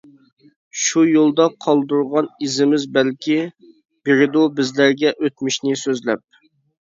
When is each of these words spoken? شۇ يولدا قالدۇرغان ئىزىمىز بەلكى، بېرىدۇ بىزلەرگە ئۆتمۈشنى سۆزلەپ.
شۇ 0.83 1.01
يولدا 1.07 1.45
قالدۇرغان 1.65 2.29
ئىزىمىز 2.47 2.87
بەلكى، 2.95 3.37
بېرىدۇ 4.09 4.45
بىزلەرگە 4.61 5.13
ئۆتمۈشنى 5.19 5.77
سۆزلەپ. 5.83 6.25